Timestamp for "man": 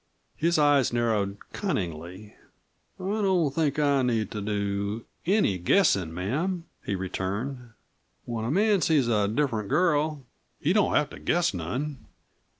8.49-8.81